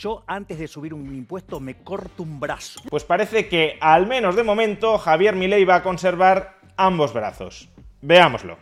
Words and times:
Yo 0.00 0.24
antes 0.26 0.58
de 0.58 0.66
subir 0.66 0.94
un 0.94 1.14
impuesto 1.14 1.60
me 1.60 1.74
corto 1.74 2.22
un 2.22 2.40
brazo. 2.40 2.80
Pues 2.88 3.04
parece 3.04 3.48
que, 3.48 3.76
al 3.82 4.06
menos 4.06 4.34
de 4.34 4.42
momento, 4.42 4.96
Javier 4.96 5.36
Milei 5.36 5.66
va 5.66 5.74
a 5.74 5.82
conservar 5.82 6.56
ambos 6.78 7.12
brazos. 7.12 7.68
Veámoslo. 8.00 8.56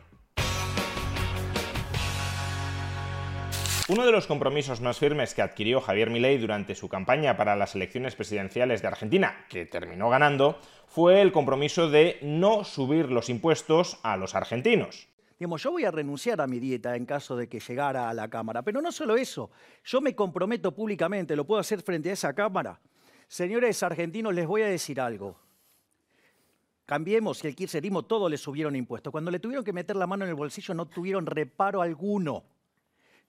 Uno 3.86 4.04
de 4.04 4.10
los 4.10 4.26
compromisos 4.26 4.80
más 4.80 4.98
firmes 4.98 5.32
que 5.32 5.42
adquirió 5.42 5.80
Javier 5.80 6.10
Milei 6.10 6.38
durante 6.38 6.74
su 6.74 6.88
campaña 6.88 7.36
para 7.36 7.54
las 7.54 7.76
elecciones 7.76 8.16
presidenciales 8.16 8.82
de 8.82 8.88
Argentina, 8.88 9.46
que 9.48 9.64
terminó 9.64 10.10
ganando, 10.10 10.58
fue 10.88 11.22
el 11.22 11.30
compromiso 11.30 11.88
de 11.88 12.18
no 12.20 12.64
subir 12.64 13.12
los 13.12 13.28
impuestos 13.28 14.00
a 14.02 14.16
los 14.16 14.34
argentinos. 14.34 15.06
Digamos, 15.38 15.62
yo 15.62 15.70
voy 15.70 15.84
a 15.84 15.90
renunciar 15.90 16.40
a 16.40 16.46
mi 16.48 16.58
dieta 16.58 16.96
en 16.96 17.06
caso 17.06 17.36
de 17.36 17.48
que 17.48 17.60
llegara 17.60 18.10
a 18.10 18.14
la 18.14 18.28
Cámara, 18.28 18.62
pero 18.62 18.82
no 18.82 18.90
solo 18.90 19.16
eso, 19.16 19.50
yo 19.84 20.00
me 20.00 20.14
comprometo 20.14 20.74
públicamente, 20.74 21.36
lo 21.36 21.46
puedo 21.46 21.60
hacer 21.60 21.80
frente 21.82 22.10
a 22.10 22.14
esa 22.14 22.34
Cámara. 22.34 22.80
Señores 23.28 23.82
argentinos, 23.82 24.34
les 24.34 24.46
voy 24.46 24.62
a 24.62 24.66
decir 24.66 25.00
algo. 25.00 25.38
Cambiemos 26.86 27.44
y 27.44 27.46
el 27.46 27.54
kirchnerismo 27.54 28.04
todo 28.04 28.28
le 28.28 28.38
subieron 28.38 28.74
impuestos. 28.74 29.10
Cuando 29.12 29.30
le 29.30 29.38
tuvieron 29.38 29.64
que 29.64 29.72
meter 29.72 29.94
la 29.94 30.06
mano 30.06 30.24
en 30.24 30.30
el 30.30 30.34
bolsillo 30.34 30.74
no 30.74 30.88
tuvieron 30.88 31.26
reparo 31.26 31.82
alguno. 31.82 32.44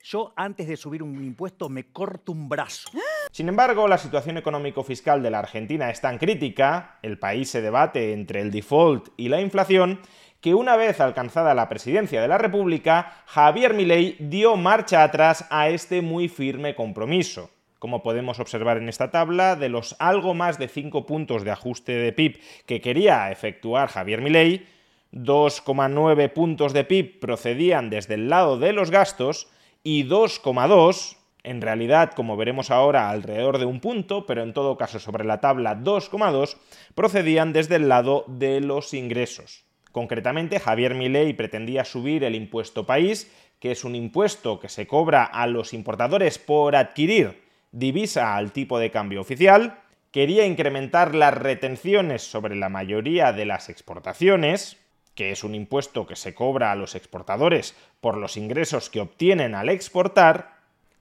Yo 0.01 0.33
antes 0.35 0.67
de 0.67 0.77
subir 0.77 1.03
un 1.03 1.21
impuesto 1.23 1.69
me 1.69 1.91
corto 1.91 2.31
un 2.31 2.47
brazo. 2.47 2.89
Sin 3.31 3.47
embargo, 3.47 3.87
la 3.87 3.99
situación 3.99 4.37
económico-fiscal 4.37 5.21
de 5.21 5.29
la 5.29 5.39
Argentina 5.39 5.91
es 5.91 6.01
tan 6.01 6.17
crítica, 6.17 6.97
el 7.03 7.19
país 7.19 7.49
se 7.49 7.61
debate 7.61 8.13
entre 8.13 8.41
el 8.41 8.49
default 8.49 9.09
y 9.17 9.29
la 9.29 9.39
inflación, 9.39 9.99
que 10.41 10.55
una 10.55 10.75
vez 10.75 10.99
alcanzada 10.99 11.53
la 11.53 11.69
presidencia 11.69 12.21
de 12.21 12.27
la 12.27 12.39
República, 12.39 13.23
Javier 13.27 13.73
Milei 13.75 14.15
dio 14.19 14.55
marcha 14.55 15.03
atrás 15.03 15.45
a 15.51 15.69
este 15.69 16.01
muy 16.01 16.27
firme 16.27 16.73
compromiso. 16.73 17.51
Como 17.77 18.01
podemos 18.01 18.39
observar 18.39 18.77
en 18.77 18.89
esta 18.89 19.11
tabla, 19.11 19.55
de 19.55 19.69
los 19.69 19.95
algo 19.99 20.33
más 20.33 20.57
de 20.57 20.67
5 20.67 21.05
puntos 21.05 21.43
de 21.43 21.51
ajuste 21.51 21.91
de 21.93 22.11
PIB 22.11 22.39
que 22.65 22.81
quería 22.81 23.31
efectuar 23.31 23.89
Javier 23.89 24.21
Milei, 24.21 24.65
2,9 25.13 26.33
puntos 26.33 26.73
de 26.73 26.83
PIB 26.83 27.19
procedían 27.19 27.89
desde 27.89 28.15
el 28.15 28.29
lado 28.29 28.57
de 28.57 28.73
los 28.73 28.91
gastos 28.91 29.49
y 29.83 30.05
2,2, 30.05 31.18
en 31.43 31.61
realidad, 31.61 32.11
como 32.13 32.37
veremos 32.37 32.71
ahora, 32.71 33.09
alrededor 33.09 33.57
de 33.57 33.65
un 33.65 33.79
punto, 33.79 34.25
pero 34.25 34.43
en 34.43 34.53
todo 34.53 34.77
caso 34.77 34.99
sobre 34.99 35.23
la 35.23 35.39
tabla 35.39 35.77
2,2, 35.77 36.57
procedían 36.95 37.53
desde 37.53 37.75
el 37.75 37.89
lado 37.89 38.25
de 38.27 38.61
los 38.61 38.93
ingresos. 38.93 39.63
Concretamente, 39.91 40.59
Javier 40.59 40.95
Milei 40.95 41.33
pretendía 41.33 41.85
subir 41.85 42.23
el 42.23 42.35
impuesto 42.35 42.85
país, 42.85 43.31
que 43.59 43.71
es 43.71 43.83
un 43.83 43.95
impuesto 43.95 44.59
que 44.59 44.69
se 44.69 44.87
cobra 44.87 45.23
a 45.23 45.47
los 45.47 45.73
importadores 45.73 46.37
por 46.37 46.75
adquirir 46.75 47.41
divisa 47.71 48.35
al 48.35 48.51
tipo 48.51 48.79
de 48.79 48.91
cambio 48.91 49.21
oficial, 49.21 49.79
quería 50.11 50.45
incrementar 50.45 51.13
las 51.13 51.33
retenciones 51.33 52.23
sobre 52.23 52.55
la 52.55 52.69
mayoría 52.69 53.31
de 53.31 53.45
las 53.45 53.69
exportaciones, 53.69 54.77
que 55.13 55.31
es 55.31 55.43
un 55.43 55.53
impuesto 55.53 56.07
que 56.07 56.15
se 56.15 56.33
cobra 56.33 56.71
a 56.71 56.75
los 56.75 56.95
exportadores 56.95 57.75
por 57.99 58.17
los 58.17 58.37
ingresos 58.37 58.89
que 58.89 59.01
obtienen 59.01 59.53
al 59.53 59.69
exportar, 59.69 60.58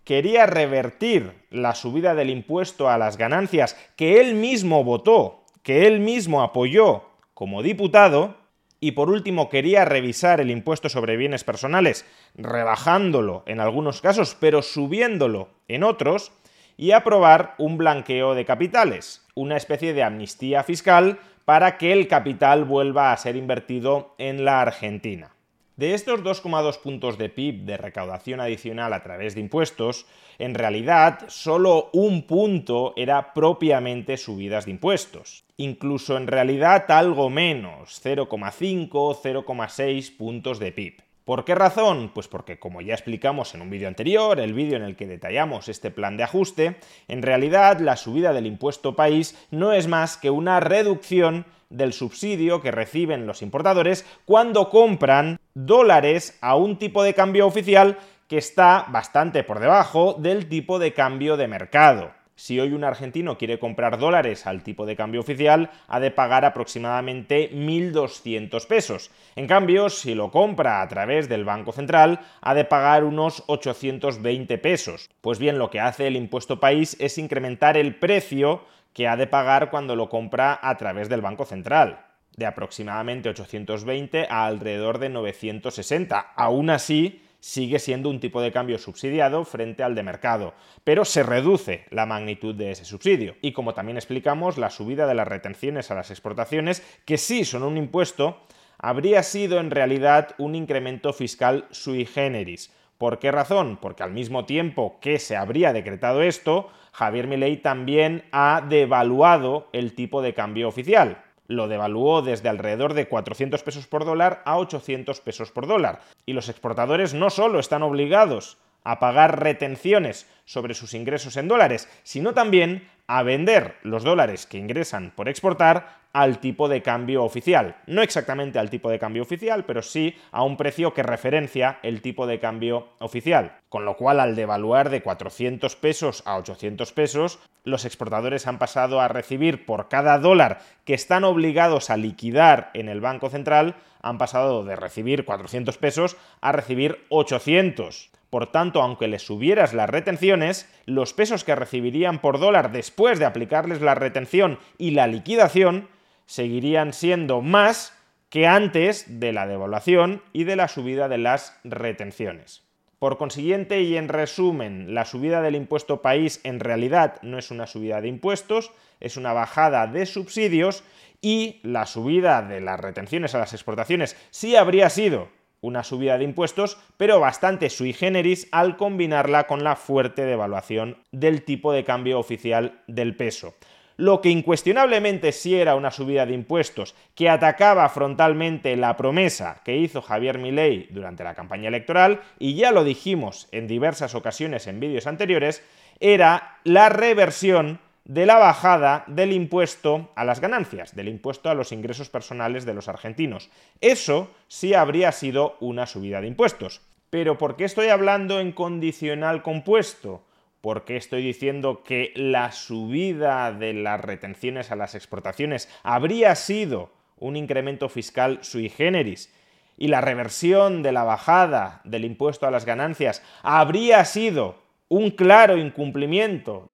quería 0.09 0.47
revertir 0.47 1.35
la 1.51 1.75
subida 1.75 2.15
del 2.15 2.31
impuesto 2.31 2.89
a 2.89 2.97
las 2.97 3.19
ganancias 3.19 3.77
que 3.95 4.23
él 4.23 4.37
mismo 4.37 4.83
votó, 4.83 5.45
que 5.63 5.87
él 5.87 6.01
mismo 6.01 6.41
apoyó 6.43 7.03
como 7.35 7.63
diputado, 7.63 8.39
y 8.81 8.93
por 8.93 9.11
último 9.11 9.51
quería 9.51 9.85
revisar 9.85 10.41
el 10.41 10.51
impuesto 10.51 10.89
sobre 10.89 11.19
bienes 11.19 11.45
personales, 11.45 12.07
rebajándolo 12.37 13.43
en 13.45 13.61
algunos 13.61 14.01
casos, 14.01 14.35
pero 14.41 14.63
subiéndolo 14.63 15.51
en 15.69 15.85
otros, 15.85 16.33
y 16.79 16.93
aprobar 16.93 17.55
un 17.59 17.77
blanqueo 17.77 18.35
de 18.35 18.47
capitales, 18.47 19.27
una 19.35 19.59
especie 19.59 19.93
de 19.93 20.05
amnistía 20.05 20.65
fiscal 20.65 21.19
para 21.45 21.77
que 21.77 21.93
el 21.93 22.09
capital 22.09 22.65
vuelva 22.65 23.13
a 23.13 23.17
ser 23.19 23.37
invertido 23.37 24.15
en 24.17 24.47
la 24.47 24.63
Argentina. 24.63 25.33
De 25.79 25.95
estos 25.95 26.25
2,2 26.25 26.81
puntos 26.81 27.19
de 27.19 27.29
PIB 27.29 27.61
de 27.63 27.77
recaudación 27.77 28.41
adicional 28.41 28.93
a 28.93 29.05
través 29.05 29.37
de 29.37 29.41
impuestos, 29.43 30.07
en 30.41 30.55
realidad 30.55 31.21
solo 31.29 31.91
un 31.93 32.27
punto 32.27 32.95
era 32.97 33.33
propiamente 33.33 34.17
subidas 34.17 34.65
de 34.65 34.73
impuestos. 34.73 35.45
Incluso 35.57 36.17
en 36.17 36.27
realidad 36.27 36.91
algo 36.91 37.31
menos, 37.31 38.03
0,5 38.05 38.91
0,6 39.23 40.17
puntos 40.17 40.59
de 40.59 40.73
PIB. 40.73 40.95
¿Por 41.25 41.45
qué 41.45 41.55
razón? 41.55 42.11
Pues 42.13 42.27
porque 42.27 42.59
como 42.59 42.81
ya 42.81 42.95
explicamos 42.95 43.55
en 43.55 43.63
un 43.63 43.71
vídeo 43.71 43.87
anterior, 43.87 44.41
el 44.41 44.55
vídeo 44.55 44.79
en 44.79 44.83
el 44.83 44.97
que 44.97 45.07
detallamos 45.07 45.69
este 45.69 45.93
plan 45.93 46.17
de 46.17 46.25
ajuste, 46.25 46.79
en 47.07 47.23
realidad 47.23 47.79
la 47.79 47.97
subida 47.97 48.33
del 48.33 48.47
impuesto 48.47 48.97
país 48.97 49.39
no 49.53 49.73
es 49.73 49.87
más 49.87 50.17
que 50.17 50.31
una 50.31 50.59
reducción 50.59 51.47
del 51.71 51.93
subsidio 51.93 52.61
que 52.63 52.71
reciben 52.71 53.27
los 53.27 53.43
importadores 53.43 54.07
cuando 54.25 54.71
compran 54.71 55.39
dólares 55.67 56.39
a 56.41 56.55
un 56.55 56.79
tipo 56.79 57.03
de 57.03 57.15
cambio 57.15 57.47
oficial 57.47 57.99
que 58.29 58.39
está 58.39 58.87
bastante 58.91 59.43
por 59.43 59.59
debajo 59.59 60.15
del 60.15 60.49
tipo 60.49 60.79
de 60.79 60.93
cambio 60.93 61.37
de 61.37 61.49
mercado. 61.49 62.13
Si 62.37 62.61
hoy 62.61 62.73
un 62.73 62.85
argentino 62.85 63.37
quiere 63.37 63.59
comprar 63.59 63.99
dólares 63.99 64.47
al 64.47 64.63
tipo 64.63 64.87
de 64.87 64.95
cambio 64.95 65.21
oficial, 65.21 65.73
ha 65.89 65.99
de 65.99 66.13
pagar 66.13 66.45
aproximadamente 66.45 67.51
1.200 67.53 68.65
pesos. 68.69 69.11
En 69.35 69.49
cambio, 69.49 69.89
si 69.89 70.15
lo 70.15 70.31
compra 70.31 70.81
a 70.81 70.87
través 70.87 71.29
del 71.29 71.45
Banco 71.45 71.73
Central, 71.73 72.21
ha 72.41 72.55
de 72.55 72.65
pagar 72.65 73.03
unos 73.03 73.43
820 73.49 74.59
pesos. 74.59 75.11
Pues 75.21 75.41
bien, 75.41 75.59
lo 75.59 75.71
que 75.71 75.81
hace 75.81 76.07
el 76.07 76.15
impuesto 76.15 76.61
país 76.61 76.97
es 77.01 77.19
incrementar 77.19 77.77
el 77.77 77.97
precio 77.97 78.63
que 78.93 79.09
ha 79.09 79.17
de 79.17 79.27
pagar 79.27 79.71
cuando 79.71 79.97
lo 79.97 80.09
compra 80.09 80.61
a 80.63 80.77
través 80.77 81.09
del 81.09 81.21
Banco 81.21 81.45
Central 81.45 82.05
de 82.39 82.47
aproximadamente 82.47 83.29
820 83.29 84.29
a 84.31 84.47
alrededor 84.47 84.99
de 84.99 85.09
960. 85.09 86.19
Aún 86.37 86.71
así, 86.71 87.21
sigue 87.41 87.81
siendo 87.81 88.11
un 88.11 88.21
tipo 88.21 88.41
de 88.41 88.53
cambio 88.53 88.79
subsidiado 88.79 89.45
frente 89.45 89.83
al 89.83 89.97
de 89.97 90.05
mercado, 90.05 90.55
pero 90.85 91.05
se 91.05 91.25
reduce 91.25 91.85
la 91.91 92.07
magnitud 92.07 92.55
de 92.55 92.71
ese 92.71 92.85
subsidio. 92.85 93.35
Y 93.43 93.53
como 93.53 93.75
también 93.75 93.97
explicamos, 93.97 94.57
la 94.57 94.71
subida 94.71 95.09
de 95.09 95.15
las 95.15 95.27
retenciones 95.27 95.91
a 95.91 95.97
las 95.97 96.11
exportaciones, 96.11 96.83
que 97.05 97.19
sí 97.19 97.45
son 97.45 97.65
un 97.65 97.77
impuesto, 97.77 98.41
habría 98.79 99.25
sido 99.25 99.59
en 99.59 99.73
realidad 99.73 100.37
un 100.39 100.55
incremento 100.55 101.13
fiscal 101.13 101.67
sui 101.73 102.07
generis. 102.07 102.73
¿Por 102.99 103.19
qué 103.19 103.33
razón? 103.33 103.79
Porque 103.81 104.05
al 104.05 104.13
mismo 104.13 104.45
tiempo 104.45 104.99
que 105.01 105.19
se 105.19 105.37
habría 105.37 105.73
decretado 105.73 106.23
esto, 106.23 106.71
Javier 106.93 107.27
Milei 107.27 107.57
también 107.57 108.25
ha 108.31 108.65
devaluado 108.69 109.69
el 109.73 109.95
tipo 109.95 110.23
de 110.23 110.35
cambio 110.35 110.69
oficial 110.69 111.25
lo 111.49 111.67
devaluó 111.67 112.23
desde 112.23 112.49
alrededor 112.49 112.95
de 112.95 113.09
400 113.09 113.63
pesos 113.63 113.87
por 113.87 114.05
dólar 114.05 114.43
a 114.45 114.59
800 114.59 115.21
pesos 115.21 115.51
por 115.51 115.67
dólar. 115.67 116.01
Y 116.27 116.35
los 116.35 116.49
exportadores 116.49 117.15
no 117.15 117.31
solo 117.31 117.59
están 117.59 117.83
obligados 117.83 118.59
a 118.85 119.01
pagar 119.01 119.41
retenciones 119.43 120.27
sobre 120.45 120.75
sus 120.75 120.95
ingresos 120.95 121.37
en 121.37 121.49
dólares, 121.49 121.89
sino 122.05 122.33
también 122.33 122.89
a 123.07 123.23
vender 123.23 123.77
los 123.83 124.05
dólares 124.05 124.47
que 124.47 124.59
ingresan 124.59 125.13
por 125.17 125.29
exportar 125.29 125.99
al 126.13 126.41
tipo 126.41 126.69
de 126.69 126.83
cambio 126.83 127.23
oficial. 127.25 127.77
No 127.87 128.03
exactamente 128.03 128.59
al 128.59 128.71
tipo 128.71 128.91
de 128.91 128.99
cambio 128.99 129.23
oficial, 129.23 129.65
pero 129.65 129.83
sí 129.83 130.15
a 130.31 130.43
un 130.43 130.57
precio 130.57 130.95
que 130.95 131.03
referencia 131.03 131.79
el 131.83 132.01
tipo 132.03 132.27
de 132.27 132.39
cambio 132.41 132.89
oficial. 132.99 133.59
Con 133.69 133.85
lo 133.85 133.97
cual, 133.97 134.21
al 134.21 134.37
devaluar 134.37 134.91
de 134.91 135.03
400 135.03 135.77
pesos 135.77 136.23
a 136.27 136.37
800 136.37 136.93
pesos, 136.93 137.39
los 137.69 137.85
exportadores 137.85 138.47
han 138.47 138.59
pasado 138.59 139.01
a 139.01 139.09
recibir 139.09 139.65
por 139.67 139.89
cada 139.89 140.19
dólar 140.19 140.61
que 140.85 140.95
están 140.95 141.25
obligados 141.25 141.91
a 141.91 141.97
liquidar 141.97 142.71
en 142.75 142.89
el 142.89 143.01
Banco 143.01 143.31
Central, 143.31 143.77
han 144.03 144.19
pasado 144.19 144.65
de 144.65 144.77
recibir 144.77 145.25
400 145.25 145.77
pesos 145.79 146.17
a 146.41 146.53
recibir 146.53 147.05
800. 147.09 148.11
Por 148.31 148.53
tanto, 148.53 148.83
aunque 148.83 149.09
les 149.09 149.23
subieras 149.23 149.73
las 149.73 149.89
retenciones, 149.89 150.69
los 150.85 151.15
pesos 151.15 151.45
que 151.45 151.55
recibirían 151.55 152.21
por 152.21 152.39
dólar 152.39 152.73
después 152.73 153.19
de 153.19 153.25
aplicarles 153.25 153.81
la 153.81 153.95
retención 153.95 154.59
y 154.77 154.91
la 154.91 155.07
liquidación 155.07 155.89
seguirían 156.27 156.93
siendo 156.93 157.41
más 157.41 157.95
que 158.29 158.47
antes 158.47 159.21
de 159.21 159.33
la 159.33 159.47
devaluación 159.47 160.23
y 160.35 160.45
de 160.45 160.57
la 160.57 160.69
subida 160.69 161.09
de 161.09 161.19
las 161.19 161.59
retenciones. 161.65 162.68
Por 162.99 163.17
consiguiente 163.17 163.83
y 163.83 163.97
en 163.97 164.09
resumen, 164.09 164.93
la 164.93 165.05
subida 165.05 165.41
del 165.41 165.55
impuesto 165.55 166.03
país 166.03 166.41
en 166.43 166.59
realidad 166.59 167.23
no 167.23 167.39
es 167.39 167.53
una 167.53 167.69
subida 167.69 168.01
de 168.01 168.09
impuestos, 168.09 168.73
es 168.99 169.17
una 169.17 169.33
bajada 169.33 169.87
de 169.87 170.05
subsidios 170.05 170.83
y 171.21 171.61
la 171.63 171.87
subida 171.87 172.43
de 172.43 172.61
las 172.61 172.81
retenciones 172.81 173.35
a 173.35 173.39
las 173.39 173.53
exportaciones 173.53 174.17
sí 174.31 174.57
habría 174.57 174.91
sido 174.91 175.29
una 175.61 175.85
subida 175.85 176.19
de 176.19 176.25
impuestos, 176.25 176.79
pero 176.97 177.21
bastante 177.21 177.71
sui 177.71 177.93
generis 177.93 178.49
al 178.53 178.77
combinarla 178.77 179.47
con 179.47 179.65
la 179.65 179.77
fuerte 179.77 180.25
devaluación 180.25 180.99
del 181.13 181.43
tipo 181.43 181.73
de 181.73 181.85
cambio 181.85 182.19
oficial 182.19 182.83
del 182.87 183.17
peso 183.17 183.55
lo 183.99 184.21
que 184.21 184.31
incuestionablemente 184.31 185.33
sí 185.33 185.57
era 185.57 185.75
una 185.75 185.91
subida 185.91 186.25
de 186.25 186.33
impuestos 186.33 186.95
que 187.17 187.29
atacaba 187.29 187.89
frontalmente 187.89 188.77
la 188.77 188.97
promesa 188.97 189.61
que 189.65 189.77
hizo 189.77 190.01
Javier 190.01 190.39
Milei 190.39 190.87
durante 190.91 191.25
la 191.25 191.35
campaña 191.35 191.69
electoral, 191.69 192.21
y 192.39 192.55
ya 192.55 192.71
lo 192.71 192.85
dijimos 192.85 193.49
en 193.51 193.67
diversas 193.67 194.15
ocasiones 194.15 194.69
en 194.69 194.79
vídeos 194.79 195.09
anteriores, 195.09 195.65
era 195.99 196.59
la 196.63 196.89
reversión 196.89 197.81
de 198.05 198.25
la 198.25 198.39
bajada 198.39 199.03
del 199.09 199.33
impuesto 199.33 200.13
a 200.15 200.25
las 200.25 200.41
ganancias, 200.41 200.95
del 200.95 201.09
impuesto 201.09 201.51
a 201.51 201.55
los 201.55 201.73
ingresos 201.73 202.09
personales 202.09 202.65
de 202.65 202.75
los 202.75 202.89
argentinos. 202.89 203.51
Eso 203.81 204.31
sí 204.47 204.75
habría 204.75 205.11
sido 205.11 205.57
una 205.59 205.87
subida 205.87 206.21
de 206.21 206.29
impuestos. 206.29 206.83
Pero 207.11 207.37
¿por 207.37 207.57
qué 207.57 207.65
estoy 207.65 207.89
hablando 207.89 208.39
en 208.39 208.53
condicional 208.53 209.43
compuesto? 209.43 210.23
¿Por 210.61 210.85
qué 210.85 210.97
estoy 210.97 211.23
diciendo 211.23 211.83
que 211.85 212.13
la 212.17 212.51
subida 212.51 213.53
de 213.53 213.73
las 213.75 214.01
retenciones 214.01 214.73
a 214.73 214.77
las 214.77 214.95
exportaciones 214.97 215.69
habría 215.85 216.35
sido 216.35 216.91
un 217.17 217.37
incremento 217.37 217.89
fiscal 217.89 218.41
sui 218.43 218.69
generis 218.69 219.33
y 219.77 219.89
la 219.89 220.01
reversión 220.01 220.83
de 220.83 220.93
la 220.93 221.05
bajada 221.05 221.81
del 221.85 222.05
impuesto 222.05 222.47
a 222.47 222.51
las 222.51 222.65
ganancias 222.65 223.23
habría 223.43 224.05
sido 224.05 224.57
un 224.89 225.11
claro 225.11 225.57
incumplimiento. 225.57 226.69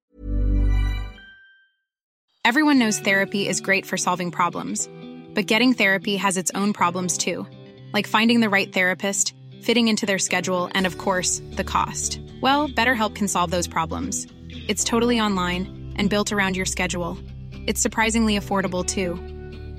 Everyone 2.47 2.79
knows 2.79 3.01
therapy 3.01 3.49
is 3.49 3.61
great 3.61 3.87
for 3.87 3.97
solving 3.97 4.31
problems, 4.31 4.89
but 5.35 5.47
getting 5.47 5.73
therapy 5.75 6.17
has 6.17 6.37
its 6.37 6.51
own 6.55 6.73
problems 6.73 7.17
too, 7.17 7.47
like 7.93 8.07
finding 8.07 8.41
the 8.41 8.51
right 8.51 8.73
therapist, 8.73 9.35
fitting 9.63 9.89
into 9.89 10.07
their 10.07 10.19
schedule, 10.19 10.71
and 10.75 10.87
of 10.87 10.99
course, 10.99 11.41
the 11.57 11.65
cost. 11.65 12.21
Well, 12.45 12.69
BetterHelp 12.69 13.15
can 13.15 13.27
solve 13.27 13.51
those 13.51 13.67
problems. 13.67 14.27
It's 14.69 14.85
totally 14.85 15.19
online 15.19 15.95
and 15.97 16.11
built 16.11 16.31
around 16.31 16.57
your 16.57 16.67
schedule. 16.67 17.17
It's 17.67 17.81
surprisingly 17.81 18.39
affordable, 18.39 18.85
too. 18.85 19.15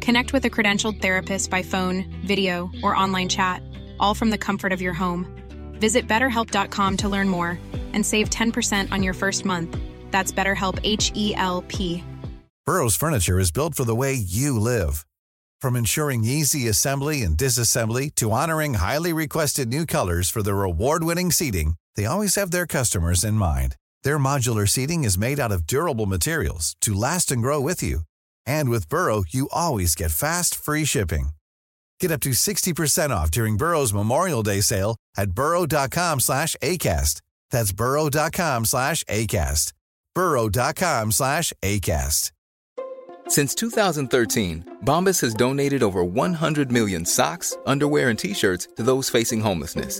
Connect 0.03 0.33
with 0.33 0.45
a 0.45 0.50
credentialed 0.50 1.00
therapist 1.00 1.51
by 1.51 1.62
phone, 1.62 2.03
video, 2.25 2.71
or 2.81 2.95
online 2.95 3.29
chat, 3.29 3.62
all 4.00 4.15
from 4.15 4.31
the 4.31 4.39
comfort 4.39 4.73
of 4.73 4.81
your 4.81 4.94
home. 4.94 5.27
Visit 5.79 6.07
betterhelp.com 6.07 6.97
to 6.97 7.07
learn 7.07 7.29
more 7.29 7.59
and 7.94 8.03
save 8.03 8.31
10% 8.31 8.91
on 8.91 9.03
your 9.03 9.13
first 9.13 9.45
month. 9.45 9.77
That's 10.09 10.31
BetterHelp 10.31 10.79
H 10.81 11.12
E 11.13 11.35
L 11.35 11.63
P. 11.67 12.03
Burrow's 12.65 12.95
Furniture 12.95 13.39
is 13.39 13.51
built 13.51 13.75
for 13.75 13.83
the 13.83 13.95
way 13.95 14.15
you 14.15 14.59
live. 14.59 15.06
From 15.62 15.75
ensuring 15.75 16.23
easy 16.23 16.67
assembly 16.67 17.21
and 17.21 17.38
disassembly 17.38 18.09
to 18.15 18.31
honoring 18.31 18.73
highly 18.73 19.13
requested 19.13 19.67
new 19.67 19.85
colors 19.85 20.31
for 20.31 20.41
their 20.41 20.63
award 20.63 21.03
winning 21.03 21.31
seating, 21.31 21.75
they 21.95 22.06
always 22.06 22.33
have 22.36 22.50
their 22.51 22.65
customers 22.65 23.24
in 23.24 23.36
mind. 23.36 23.75
Their 24.03 24.18
modular 24.18 24.68
seating 24.68 25.03
is 25.03 25.18
made 25.18 25.39
out 25.39 25.51
of 25.51 25.68
durable 25.68 26.07
materials 26.07 26.75
to 26.81 26.94
last 26.95 27.31
and 27.31 27.42
grow 27.42 27.62
with 27.62 27.83
you. 27.83 28.01
And 28.45 28.69
with 28.69 28.89
Burrow, 28.89 29.24
you 29.27 29.47
always 29.51 29.94
get 29.94 30.12
fast, 30.12 30.56
free 30.56 30.86
shipping. 30.86 31.30
Get 32.00 32.12
up 32.12 32.21
to 32.21 32.31
60% 32.31 33.09
off 33.12 33.30
during 33.30 33.57
Burrow's 33.57 33.94
Memorial 33.94 34.44
Day 34.44 34.62
sale 34.62 34.95
at 35.18 35.31
burrow.com 35.31 36.19
slash 36.19 36.56
ACAST. 36.62 37.21
That's 37.51 37.71
burrow.com 37.71 38.65
slash 38.65 39.03
ACAST. 39.06 39.74
burrow.com 40.13 41.12
slash 41.12 41.53
ACAST. 41.62 42.31
Since 43.27 43.56
2013, 43.56 44.77
Bombas 44.86 45.19
has 45.21 45.33
donated 45.33 45.81
over 45.81 46.03
100 46.03 46.71
million 46.71 47.06
socks, 47.06 47.57
underwear, 47.65 48.09
and 48.09 48.19
T-shirts 48.19 48.68
to 48.75 48.83
those 48.83 49.09
facing 49.09 49.41
homelessness 49.41 50.00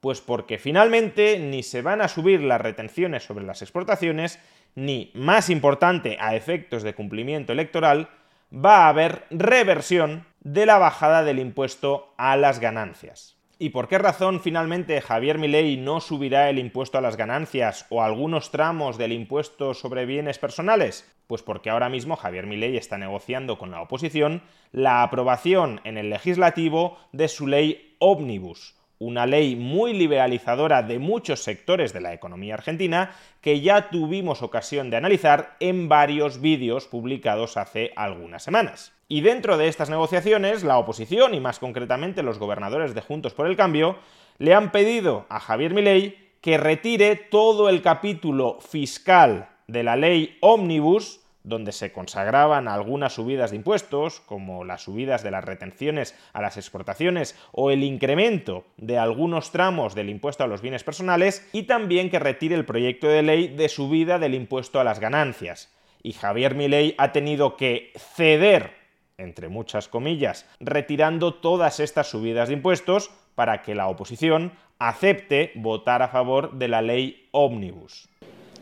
Pues 0.00 0.20
porque 0.20 0.58
finalmente 0.58 1.38
ni 1.38 1.62
se 1.62 1.82
van 1.82 2.00
a 2.00 2.08
subir 2.08 2.40
las 2.40 2.60
retenciones 2.60 3.24
sobre 3.24 3.44
las 3.44 3.62
exportaciones, 3.62 4.38
ni, 4.74 5.10
más 5.14 5.50
importante 5.50 6.16
a 6.20 6.34
efectos 6.34 6.82
de 6.82 6.94
cumplimiento 6.94 7.52
electoral, 7.52 8.08
va 8.52 8.86
a 8.86 8.88
haber 8.88 9.24
reversión 9.30 10.26
de 10.40 10.66
la 10.66 10.78
bajada 10.78 11.22
del 11.22 11.38
impuesto 11.38 12.14
a 12.16 12.36
las 12.36 12.60
ganancias. 12.60 13.36
¿Y 13.62 13.70
por 13.70 13.88
qué 13.88 13.98
razón 13.98 14.40
finalmente 14.40 15.02
Javier 15.02 15.36
Milei 15.36 15.76
no 15.76 16.00
subirá 16.00 16.48
el 16.48 16.58
impuesto 16.58 16.96
a 16.96 17.02
las 17.02 17.18
ganancias 17.18 17.84
o 17.90 18.02
algunos 18.02 18.50
tramos 18.50 18.96
del 18.96 19.12
impuesto 19.12 19.74
sobre 19.74 20.06
bienes 20.06 20.38
personales? 20.38 21.06
Pues 21.26 21.42
porque 21.42 21.68
ahora 21.68 21.90
mismo 21.90 22.16
Javier 22.16 22.46
Milei 22.46 22.78
está 22.78 22.96
negociando 22.96 23.58
con 23.58 23.70
la 23.70 23.82
oposición 23.82 24.42
la 24.72 25.02
aprobación 25.02 25.82
en 25.84 25.98
el 25.98 26.08
legislativo 26.08 26.96
de 27.12 27.28
su 27.28 27.46
ley 27.46 27.96
Omnibus, 27.98 28.79
una 29.00 29.24
ley 29.24 29.56
muy 29.56 29.94
liberalizadora 29.94 30.82
de 30.82 30.98
muchos 30.98 31.42
sectores 31.42 31.94
de 31.94 32.02
la 32.02 32.12
economía 32.12 32.54
argentina 32.54 33.12
que 33.40 33.62
ya 33.62 33.88
tuvimos 33.88 34.42
ocasión 34.42 34.90
de 34.90 34.98
analizar 34.98 35.56
en 35.58 35.88
varios 35.88 36.42
vídeos 36.42 36.86
publicados 36.86 37.56
hace 37.56 37.92
algunas 37.96 38.42
semanas. 38.42 38.92
Y 39.08 39.22
dentro 39.22 39.56
de 39.56 39.68
estas 39.68 39.88
negociaciones, 39.88 40.62
la 40.64 40.78
oposición, 40.78 41.34
y 41.34 41.40
más 41.40 41.58
concretamente 41.58 42.22
los 42.22 42.38
gobernadores 42.38 42.94
de 42.94 43.00
Juntos 43.00 43.32
por 43.32 43.46
el 43.46 43.56
Cambio, 43.56 43.96
le 44.38 44.52
han 44.52 44.70
pedido 44.70 45.24
a 45.30 45.40
Javier 45.40 45.72
Milei 45.72 46.18
que 46.42 46.58
retire 46.58 47.16
todo 47.16 47.70
el 47.70 47.80
capítulo 47.80 48.58
fiscal 48.60 49.48
de 49.66 49.82
la 49.82 49.96
ley 49.96 50.36
Omnibus 50.40 51.19
donde 51.42 51.72
se 51.72 51.92
consagraban 51.92 52.68
algunas 52.68 53.14
subidas 53.14 53.50
de 53.50 53.56
impuestos, 53.56 54.20
como 54.20 54.64
las 54.64 54.82
subidas 54.82 55.22
de 55.22 55.30
las 55.30 55.44
retenciones 55.44 56.14
a 56.32 56.42
las 56.42 56.56
exportaciones 56.56 57.36
o 57.52 57.70
el 57.70 57.82
incremento 57.82 58.64
de 58.76 58.98
algunos 58.98 59.50
tramos 59.50 59.94
del 59.94 60.10
impuesto 60.10 60.44
a 60.44 60.46
los 60.46 60.60
bienes 60.60 60.84
personales, 60.84 61.48
y 61.52 61.64
también 61.64 62.10
que 62.10 62.18
retire 62.18 62.54
el 62.54 62.66
proyecto 62.66 63.08
de 63.08 63.22
ley 63.22 63.48
de 63.48 63.68
subida 63.68 64.18
del 64.18 64.34
impuesto 64.34 64.80
a 64.80 64.84
las 64.84 65.00
ganancias. 65.00 65.72
Y 66.02 66.12
Javier 66.12 66.54
Milei 66.54 66.94
ha 66.98 67.12
tenido 67.12 67.56
que 67.56 67.92
ceder, 67.96 68.72
entre 69.18 69.48
muchas 69.48 69.88
comillas, 69.88 70.46
retirando 70.60 71.34
todas 71.34 71.80
estas 71.80 72.08
subidas 72.08 72.48
de 72.48 72.54
impuestos 72.54 73.10
para 73.34 73.62
que 73.62 73.74
la 73.74 73.88
oposición 73.88 74.52
acepte 74.78 75.52
votar 75.54 76.02
a 76.02 76.08
favor 76.08 76.58
de 76.58 76.68
la 76.68 76.80
ley 76.82 77.28
Omnibus. 77.32 78.08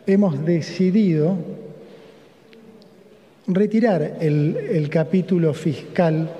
Hemos 0.06 0.44
decidido 0.44 1.36
retirar 3.48 4.18
el, 4.20 4.88
capítulo 4.90 5.54
fiscal 5.54 6.30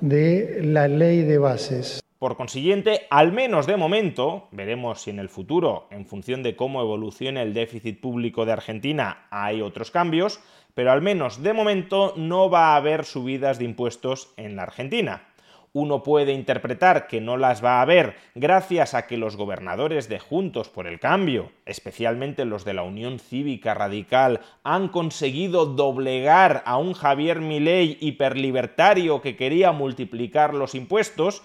de 0.00 0.60
la 0.64 0.88
ley 0.88 1.22
de 1.22 1.36
bases. 1.36 2.02
Por 2.18 2.36
consiguiente, 2.36 3.02
al 3.10 3.32
menos 3.32 3.66
de 3.66 3.76
momento, 3.76 4.48
veremos 4.50 5.02
si 5.02 5.10
en 5.10 5.18
el 5.18 5.28
futuro, 5.28 5.86
en 5.90 6.06
función 6.06 6.42
de 6.42 6.56
cómo 6.56 6.80
evolucione 6.80 7.42
el 7.42 7.52
déficit 7.52 8.00
público 8.00 8.46
de 8.46 8.52
Argentina, 8.52 9.26
hay 9.30 9.60
otros 9.60 9.90
cambios, 9.90 10.40
pero 10.74 10.90
al 10.90 11.02
menos 11.02 11.42
de 11.42 11.52
momento 11.52 12.14
no 12.16 12.50
va 12.50 12.72
a 12.72 12.76
haber 12.76 13.04
subidas 13.04 13.58
de 13.58 13.66
impuestos 13.66 14.32
en 14.36 14.56
la 14.56 14.62
Argentina 14.62 15.28
uno 15.72 16.02
puede 16.02 16.32
interpretar 16.32 17.06
que 17.06 17.20
no 17.20 17.36
las 17.36 17.62
va 17.64 17.78
a 17.78 17.82
haber 17.82 18.16
gracias 18.34 18.94
a 18.94 19.06
que 19.06 19.16
los 19.16 19.36
gobernadores 19.36 20.08
de 20.08 20.18
Juntos 20.18 20.68
por 20.68 20.86
el 20.86 20.98
Cambio, 20.98 21.52
especialmente 21.66 22.44
los 22.44 22.64
de 22.64 22.74
la 22.74 22.82
Unión 22.82 23.18
Cívica 23.18 23.74
Radical, 23.74 24.40
han 24.64 24.88
conseguido 24.88 25.66
doblegar 25.66 26.62
a 26.66 26.78
un 26.78 26.94
Javier 26.94 27.40
Milei 27.40 27.98
hiperlibertario 28.00 29.20
que 29.20 29.36
quería 29.36 29.72
multiplicar 29.72 30.54
los 30.54 30.74
impuestos, 30.74 31.42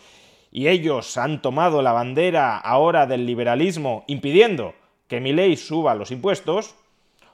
y 0.51 0.67
ellos 0.67 1.17
han 1.17 1.41
tomado 1.41 1.81
la 1.81 1.93
bandera 1.93 2.57
ahora 2.57 3.07
del 3.07 3.25
liberalismo 3.25 4.03
impidiendo 4.07 4.75
que 5.07 5.19
Milei 5.19 5.57
suba 5.57 5.95
los 5.95 6.11
impuestos, 6.11 6.75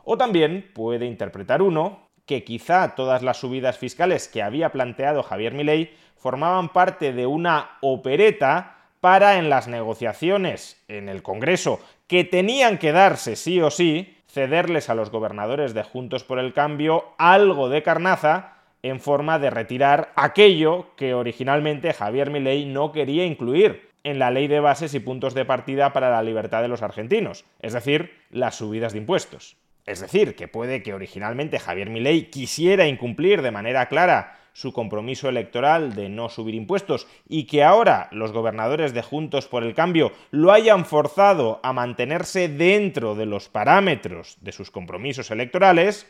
o 0.04 0.18
también 0.18 0.72
puede 0.74 1.06
interpretar 1.06 1.62
uno 1.62 2.09
que 2.30 2.44
quizá 2.44 2.94
todas 2.94 3.24
las 3.24 3.38
subidas 3.38 3.80
fiscales 3.80 4.28
que 4.28 4.44
había 4.44 4.72
planteado 4.72 5.24
Javier 5.24 5.56
Milei 5.56 5.96
formaban 6.16 6.70
parte 6.70 7.12
de 7.12 7.26
una 7.26 7.72
opereta 7.82 8.78
para 9.02 9.40
en 9.40 9.50
las 9.50 9.68
negociaciones 9.68 10.80
en 10.88 11.10
el 11.10 11.24
Congreso 11.24 11.80
que 12.06 12.24
tenían 12.24 12.78
que 12.78 12.92
darse 12.92 13.36
sí 13.36 13.60
o 13.62 13.72
sí, 13.72 14.16
cederles 14.28 14.92
a 14.92 14.94
los 14.94 15.10
gobernadores 15.10 15.74
de 15.74 15.82
Juntos 15.82 16.24
por 16.24 16.38
el 16.38 16.54
Cambio 16.54 17.06
algo 17.18 17.68
de 17.68 17.82
carnaza 17.82 18.58
en 18.84 19.00
forma 19.00 19.40
de 19.40 19.50
retirar 19.50 20.14
aquello 20.16 20.96
que 20.98 21.16
originalmente 21.16 21.94
Javier 21.94 22.30
Milei 22.30 22.68
no 22.68 22.92
quería 22.92 23.26
incluir 23.26 23.90
en 24.04 24.20
la 24.20 24.30
ley 24.30 24.48
de 24.48 24.60
bases 24.60 24.94
y 24.94 25.00
puntos 25.00 25.34
de 25.34 25.46
partida 25.46 25.94
para 25.94 26.12
la 26.12 26.22
libertad 26.22 26.62
de 26.62 26.68
los 26.68 26.84
argentinos, 26.84 27.44
es 27.60 27.74
decir, 27.74 28.20
las 28.30 28.54
subidas 28.54 28.94
de 28.94 29.00
impuestos. 29.00 29.58
Es 29.86 30.02
decir, 30.02 30.36
que 30.36 30.48
puede 30.48 30.84
que 30.84 30.94
originalmente 30.94 31.60
Javier 31.60 31.90
Milei 31.90 32.30
quisiera 32.30 32.88
incumplir 32.88 33.42
de 33.42 33.52
manera 33.52 33.88
clara 33.88 34.40
su 34.54 34.74
compromiso 34.74 35.30
electoral 35.30 35.96
de 35.96 36.10
no 36.10 36.28
subir 36.30 36.54
impuestos 36.54 37.08
y 37.28 37.46
que 37.46 37.64
ahora 37.64 38.10
los 38.12 38.32
gobernadores 38.32 38.94
de 38.94 39.02
Juntos 39.02 39.48
por 39.48 39.64
el 39.64 39.74
Cambio 39.74 40.12
lo 40.32 40.52
hayan 40.52 40.86
forzado 40.86 41.60
a 41.64 41.72
mantenerse 41.72 42.50
dentro 42.50 43.16
de 43.16 43.26
los 43.26 43.48
parámetros 43.48 44.38
de 44.42 44.52
sus 44.52 44.70
compromisos 44.70 45.32
electorales, 45.32 46.08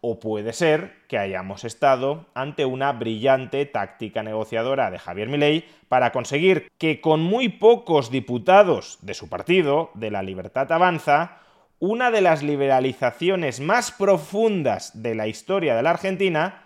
o 0.00 0.20
puede 0.20 0.52
ser 0.52 0.94
que 1.08 1.18
hayamos 1.18 1.64
estado 1.64 2.26
ante 2.34 2.64
una 2.64 2.92
brillante 2.92 3.66
táctica 3.66 4.22
negociadora 4.22 4.90
de 4.90 4.98
Javier 4.98 5.28
Milei 5.28 5.64
para 5.88 6.12
conseguir 6.12 6.70
que 6.78 7.00
con 7.00 7.20
muy 7.20 7.48
pocos 7.48 8.10
diputados 8.10 8.98
de 9.02 9.14
su 9.14 9.28
partido, 9.28 9.90
de 9.94 10.10
la 10.10 10.22
Libertad 10.22 10.70
Avanza, 10.70 11.40
una 11.78 12.10
de 12.10 12.22
las 12.22 12.42
liberalizaciones 12.42 13.60
más 13.60 13.92
profundas 13.92 15.02
de 15.02 15.14
la 15.14 15.26
historia 15.26 15.76
de 15.76 15.82
la 15.82 15.90
Argentina 15.90 16.64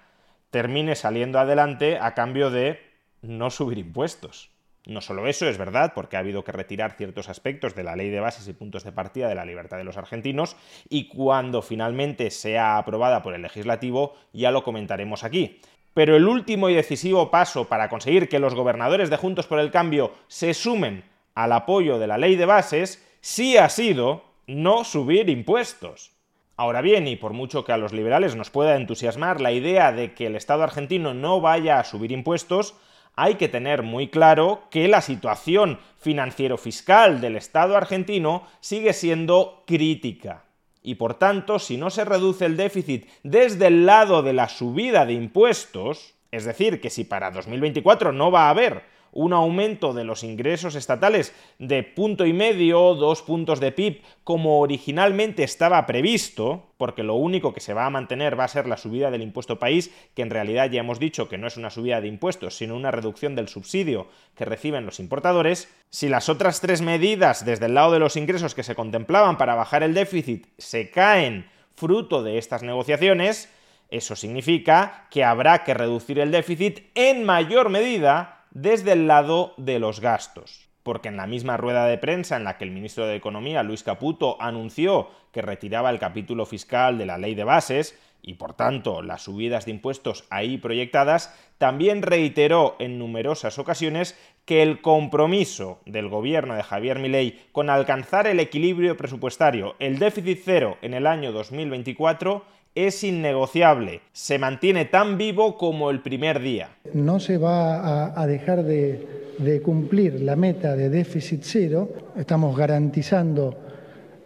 termine 0.51 0.95
saliendo 0.95 1.39
adelante 1.39 1.99
a 2.01 2.15
cambio 2.15 2.51
de 2.51 2.81
no 3.23 3.51
subir 3.51 3.79
impuestos. 3.79 4.51
No 4.87 5.01
solo 5.01 5.27
eso, 5.27 5.47
es 5.47 5.59
verdad, 5.59 5.93
porque 5.95 6.17
ha 6.17 6.21
habido 6.21 6.43
que 6.43 6.53
retirar 6.53 6.97
ciertos 6.97 7.29
aspectos 7.29 7.75
de 7.75 7.85
la 7.85 7.97
ley 7.97 8.09
de 8.09 8.21
bases 8.21 8.49
y 8.49 8.53
puntos 8.53 8.83
de 8.83 8.93
partida 8.93 9.29
de 9.29 9.35
la 9.35 9.45
libertad 9.45 9.77
de 9.77 9.85
los 9.85 9.97
argentinos 9.97 10.57
y 10.89 11.09
cuando 11.09 11.61
finalmente 11.61 12.31
sea 12.31 12.79
aprobada 12.79 13.23
por 13.23 13.35
el 13.35 13.43
legislativo 13.43 14.15
ya 14.33 14.51
lo 14.51 14.65
comentaremos 14.65 15.23
aquí. 15.23 15.61
Pero 15.93 16.17
el 16.17 16.27
último 16.27 16.71
y 16.71 16.75
decisivo 16.75 17.31
paso 17.31 17.69
para 17.69 17.89
conseguir 17.89 18.29
que 18.29 18.39
los 18.39 18.55
gobernadores 18.55 19.11
de 19.11 19.17
Juntos 19.17 19.47
por 19.47 19.59
el 19.59 19.71
Cambio 19.71 20.15
se 20.29 20.55
sumen 20.55 21.05
al 21.35 21.53
apoyo 21.53 21.99
de 21.99 22.07
la 22.07 22.17
ley 22.17 22.37
de 22.37 22.47
bases 22.47 23.05
sí 23.21 23.59
ha 23.59 23.69
sido 23.69 24.30
no 24.51 24.85
subir 24.85 25.31
impuestos. 25.31 26.13
Ahora 26.57 26.83
bien, 26.83 27.07
y 27.07 27.17
por 27.17 27.33
mucho 27.33 27.65
que 27.65 27.73
a 27.73 27.79
los 27.79 27.93
liberales 27.93 28.37
nos 28.37 28.51
pueda 28.51 28.77
entusiasmar 28.77 29.41
la 29.41 29.53
idea 29.53 29.93
de 29.93 30.13
que 30.13 30.27
el 30.27 30.37
Estado 30.37 30.63
argentino 30.63 31.15
no 31.15 31.41
vaya 31.41 31.79
a 31.79 31.85
subir 31.85 32.13
impuestos, 32.13 32.75
hay 33.15 33.37
que 33.37 33.49
tener 33.49 33.83
muy 33.83 34.09
claro 34.09 34.65
que 34.71 34.89
la 34.89 35.01
situación 35.01 35.79
financiero-fiscal 36.01 37.21
del 37.21 37.37
Estado 37.37 37.77
argentino 37.77 38.47
sigue 38.61 38.93
siendo 38.93 39.63
crítica. 39.67 40.45
Y 40.83 40.97
por 40.97 41.15
tanto, 41.15 41.59
si 41.59 41.77
no 41.77 41.91
se 41.91 42.05
reduce 42.05 42.45
el 42.45 42.57
déficit 42.57 43.09
desde 43.23 43.69
el 43.69 43.87
lado 43.87 44.23
de 44.23 44.33
la 44.33 44.49
subida 44.49 45.07
de 45.07 45.13
impuestos, 45.13 46.15
es 46.31 46.45
decir, 46.45 46.81
que 46.81 46.91
si 46.91 47.05
para 47.05 47.31
2024 47.31 48.13
no 48.13 48.31
va 48.31 48.47
a 48.47 48.51
haber 48.51 48.83
un 49.13 49.33
aumento 49.33 49.93
de 49.93 50.05
los 50.05 50.23
ingresos 50.23 50.75
estatales 50.75 51.35
de 51.59 51.83
punto 51.83 52.27
y 52.27 52.33
medio, 52.33 52.95
dos 52.95 53.23
puntos 53.23 53.61
de 53.61 53.73
PIB, 53.73 54.03
como 54.25 54.61
originalmente 54.61 55.43
estaba 55.43 55.85
previsto, 55.87 56.73
porque 56.77 57.03
lo 57.03 57.15
único 57.15 57.53
que 57.53 57.61
se 57.61 57.75
va 57.75 57.87
a 57.87 57.91
mantener 57.91 58.39
va 58.39 58.45
a 58.45 58.49
ser 58.49 58.67
la 58.67 58.77
subida 58.77 59.11
del 59.11 59.23
impuesto 59.23 59.59
país, 59.59 59.93
que 60.15 60.23
en 60.23 60.31
realidad 60.31 60.71
ya 60.71 60.81
hemos 60.81 60.99
dicho 60.99 61.29
que 61.29 61.39
no 61.39 61.47
es 61.47 61.57
una 61.57 61.71
subida 61.71 62.01
de 62.01 62.09
impuestos, 62.09 62.57
sino 62.57 62.77
una 62.77 62.91
reducción 62.91 63.35
del 63.35 63.49
subsidio 63.49 64.09
que 64.35 64.45
reciben 64.45 64.87
los 64.87 65.01
importadores, 65.01 65.73
si 65.91 66.09
las 66.09 66.29
otras 66.29 66.61
tres 66.61 66.83
medidas 66.83 67.45
desde 67.45 67.67
el 67.67 67.75
lado 67.75 67.93
de 67.93 67.99
los 67.99 68.17
ingresos 68.17 68.55
que 68.55 68.63
se 68.63 68.75
contemplaban 68.75 69.37
para 69.37 69.55
bajar 69.55 69.83
el 69.83 69.95
déficit 69.95 70.47
se 70.59 70.91
caen 70.91 71.51
fruto 71.75 72.23
de 72.23 72.39
estas 72.39 72.63
negociaciones, 72.63 73.49
eso 73.91 74.15
significa 74.15 75.09
que 75.11 75.25
habrá 75.25 75.65
que 75.65 75.75
reducir 75.75 76.21
el 76.21 76.31
déficit 76.31 76.91
en 76.95 77.25
mayor 77.25 77.71
medida 77.71 78.40
desde 78.51 78.93
el 78.93 79.07
lado 79.07 79.55
de 79.57 79.79
los 79.79 80.01
gastos. 80.01 80.69
Porque 80.83 81.09
en 81.09 81.17
la 81.17 81.27
misma 81.27 81.57
rueda 81.57 81.87
de 81.87 81.99
prensa 81.99 82.37
en 82.37 82.45
la 82.45 82.57
que 82.57 82.65
el 82.65 82.71
ministro 82.71 83.07
de 83.07 83.17
Economía, 83.17 83.63
Luis 83.63 83.83
Caputo, 83.83 84.41
anunció 84.41 85.09
que 85.33 85.43
retiraba 85.43 85.91
el 85.91 85.99
capítulo 85.99 86.47
fiscal 86.47 86.99
de 86.99 87.07
la 87.07 87.19
ley 87.19 87.35
de 87.35 87.45
bases, 87.45 87.99
y 88.23 88.35
por 88.35 88.55
tanto 88.55 89.03
las 89.03 89.23
subidas 89.23 89.65
de 89.65 89.73
impuestos 89.73 90.25
ahí 90.31 90.59
proyectadas, 90.59 91.35
también 91.59 92.03
reiteró 92.03 92.77
en 92.79 92.99
numerosas 92.99 93.59
ocasiones 93.59 94.19
que 94.45 94.63
el 94.63 94.81
compromiso 94.81 95.81
del 95.87 96.09
gobierno 96.09 96.55
de 96.55 96.63
Javier 96.63 96.99
Milei 96.99 97.41
con 97.53 97.71
alcanzar 97.71 98.27
el 98.27 98.41
equilibrio 98.41 98.97
presupuestario, 98.97 99.77
el 99.79 99.99
déficit 99.99 100.41
cero 100.45 100.79
en 100.83 100.95
el 100.95 101.07
año 101.07 101.33
2024, 101.33 102.45
es 102.75 103.03
innegociable, 103.03 104.03
se 104.13 104.39
mantiene 104.39 104.85
tan 104.85 105.19
vivo 105.19 105.57
como 105.57 105.91
el 105.91 106.01
primer 106.01 106.41
día. 106.41 106.77
No 106.95 107.19
se 107.21 107.37
va 107.37 108.21
a, 108.21 108.27
dejar 108.27 108.63
de, 108.63 109.61
cumplir 109.65 110.21
la 110.21 110.37
meta 110.37 110.77
de 110.77 110.89
déficit 110.89 111.41
cero, 111.43 111.89
estamos 112.17 112.57
garantizando 112.57 113.57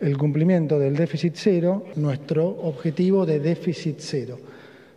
el 0.01 0.19
cumplimiento 0.19 0.79
del 0.79 0.97
déficit 0.97 1.35
cero, 1.37 1.85
nuestro 1.97 2.47
objetivo 2.47 3.25
de 3.25 3.41
déficit 3.41 3.97
cero. 3.99 4.39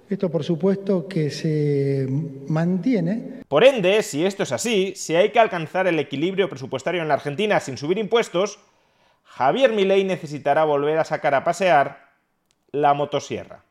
Esto 0.10 0.30
por 0.30 0.44
supuesto 0.44 1.08
que 1.08 1.30
se 1.30 2.08
mantiene. 2.48 3.42
Por 3.48 3.64
ende, 3.64 4.02
si 4.04 4.26
esto 4.26 4.44
es 4.44 4.52
así, 4.52 4.94
si 4.96 5.16
hay 5.16 5.32
que 5.32 5.40
alcanzar 5.40 5.88
el 5.88 6.00
equilibrio 6.00 6.50
presupuestario 6.50 7.02
en 7.02 7.10
la 7.10 7.16
Argentina 7.16 7.60
sin 7.60 7.78
subir 7.78 7.98
impuestos, 7.98 8.60
Javier 9.24 9.74
Milei 9.74 10.04
necesitará 10.04 10.64
volver 10.64 10.98
a 10.98 11.04
sacar 11.04 11.36
a 11.36 11.44
pasear 11.44 12.07
la 12.72 12.94
motosierra. 12.94 13.64